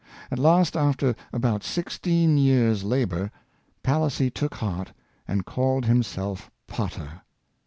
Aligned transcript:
At 0.31 0.39
last, 0.39 0.75
after 0.75 1.15
about 1.31 1.63
sixteen 1.63 2.35
years 2.35 2.83
labor, 2.83 3.29
Palissy 3.83 4.31
took 4.31 4.55
heart, 4.55 4.93
and 5.27 5.45
called 5.45 5.85
himself 5.85 6.49
Potter. 6.65 7.21